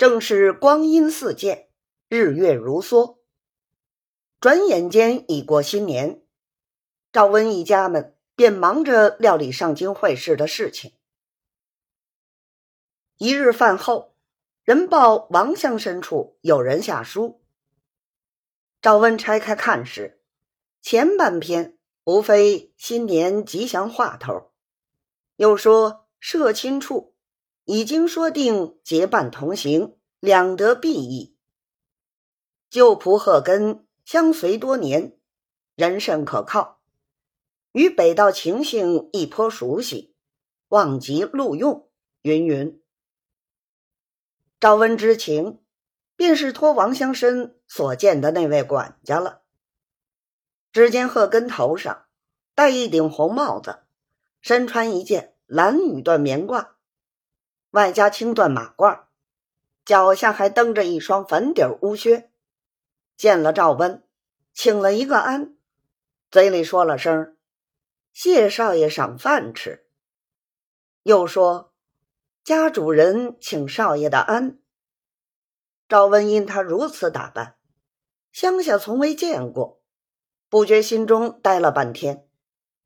[0.00, 1.68] 正是光阴似箭，
[2.08, 3.18] 日月如梭。
[4.40, 6.22] 转眼间已过新年，
[7.12, 10.94] 赵温一家们便忙着料理上京会试的事情。
[13.18, 14.14] 一日饭后，
[14.64, 17.42] 人报王乡深处有人下书。
[18.80, 20.22] 赵温拆开看时，
[20.80, 24.50] 前半篇无非新年吉祥话头，
[25.36, 27.09] 又说社亲处
[27.70, 31.36] 已经说定结伴同行，两得裨益。
[32.68, 35.16] 旧仆贺根相随多年，
[35.76, 36.80] 人甚可靠，
[37.70, 40.16] 与北道情形亦颇熟悉，
[40.66, 41.88] 望及录用。
[42.22, 42.82] 云云。
[44.58, 45.60] 赵温之情，
[46.16, 49.42] 便是托王乡绅所见的那位管家了。
[50.72, 52.06] 只见贺根头上
[52.56, 53.84] 戴一顶红帽子，
[54.40, 56.70] 身穿一件蓝羽缎棉褂，
[57.70, 59.04] 外加青缎马褂，
[59.84, 62.30] 脚下还蹬着一双粉底乌靴。
[63.16, 64.02] 见了赵温，
[64.52, 65.56] 请了一个安，
[66.30, 67.36] 嘴里说了声
[68.12, 69.86] “谢少爷赏饭吃”，
[71.04, 71.68] 又说。
[72.42, 74.58] 家主人请少爷的安。
[75.88, 77.56] 赵温因他如此打扮，
[78.32, 79.82] 乡下从未见过，
[80.48, 82.26] 不觉心中呆了半天，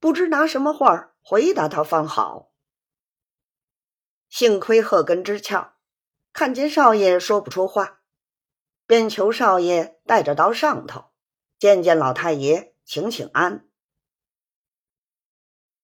[0.01, 2.51] 不知拿什么话回答他方好。
[4.35, 5.75] 幸亏贺根之俏，
[6.33, 8.01] 看见少爷说不出话，
[8.85, 11.13] 便求少爷带着到上头
[11.57, 13.69] 见见老太爷，请请安。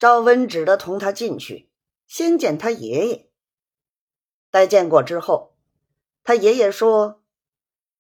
[0.01, 1.71] 赵温只得同他进去，
[2.09, 3.31] 先见他爷爷。
[4.51, 5.57] 待见过之后，
[6.25, 7.23] 他爷爷说：“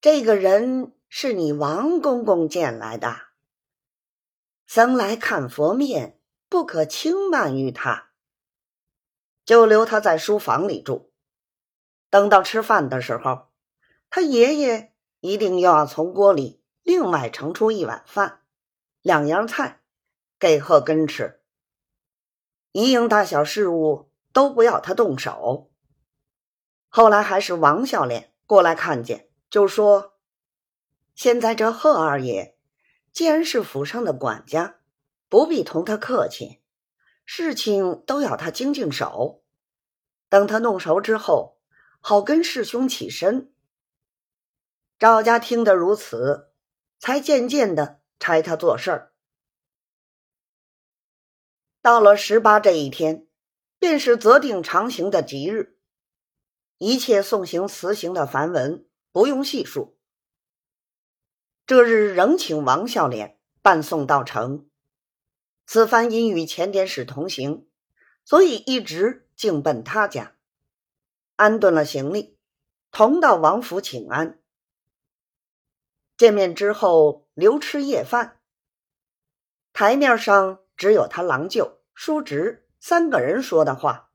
[0.03, 3.29] 这个人是你王公公见来的，
[4.67, 8.10] 僧来看佛面，不可轻慢于他，
[9.51, 11.13] 就留他在书房里住。
[12.09, 13.49] 等到吃饭的时候，
[14.09, 18.43] 他爷爷一定要从锅里另外盛出一碗饭，
[19.03, 19.81] 两样菜
[20.39, 21.41] 给贺根吃。
[22.71, 25.73] 一应大小事务都不要他动手。”
[26.89, 30.13] 后来还是王笑脸过来看见，就说
[31.17, 32.57] ：“现在这贺二爷
[33.13, 34.77] 既然是府上的管家，
[35.29, 36.61] 不必同他客气，
[37.25, 39.39] 事情都要他经经手。
[40.31, 41.59] 等他弄熟之后，
[42.01, 43.53] 好跟师兄起身。”
[44.99, 46.53] 赵家听得如此，
[46.99, 49.13] 才渐渐的差他做事儿。
[51.83, 53.27] 到了十八这一天，
[53.79, 55.79] 便是择定长行的吉日。
[56.77, 59.99] 一切送行辞行的繁文不用细数。
[61.67, 64.69] 这日仍请王孝廉伴送到城。
[65.67, 67.67] 此番因与前典使同行，
[68.25, 70.37] 所以一直径奔他家，
[71.37, 72.37] 安顿了行李，
[72.91, 74.39] 同到王府请安。
[76.19, 78.39] 见面之后，留吃夜饭。
[79.73, 84.11] 台面上只有他郎舅、叔侄三个人说的话，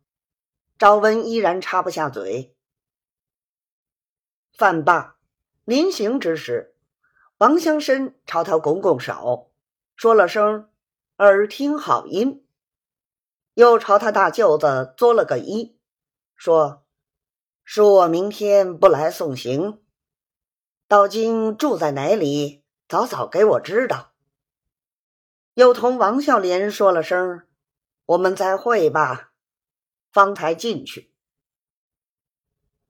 [0.78, 2.56] 赵温依然插不下嘴。
[4.53, 5.18] 饭罢，
[5.64, 6.75] 临行之时，
[7.40, 9.52] 王乡绅朝他拱拱手，
[9.96, 10.69] 说了声
[11.18, 12.45] “耳听好音”，
[13.56, 15.76] 又朝他大舅子作了个揖，
[16.36, 16.84] 说
[17.66, 19.82] ：“恕我明天不来送行，
[20.90, 24.12] 到今住在哪里，早早给我知道。”
[25.56, 27.48] 又同王孝廉说了声
[28.08, 29.32] “我们再会吧”，
[30.12, 31.14] 方才进去。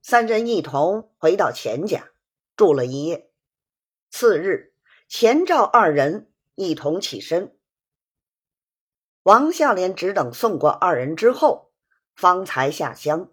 [0.01, 2.09] 三人一同回到钱家
[2.55, 3.29] 住了一夜。
[4.09, 4.73] 次日，
[5.07, 7.55] 钱赵二人一同起身。
[9.25, 11.71] 王孝廉只等送过二人之后，
[12.15, 13.29] 方才下乡。